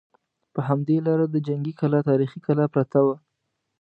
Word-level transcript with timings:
په 0.53 0.59
همدې 0.67 0.97
لاره 1.07 1.25
د 1.29 1.35
جنګي 1.47 1.73
کلا 1.79 1.99
تاریخي 2.09 2.39
کلا 2.47 2.65
پرته 2.73 2.99
وه. 3.05 3.15